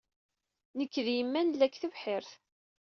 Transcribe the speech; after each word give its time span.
Nekk 0.77 0.95
d 1.05 1.07
yemma 1.17 1.41
nella 1.41 1.67
deg 1.67 1.73
tebḥirt. 1.81 2.31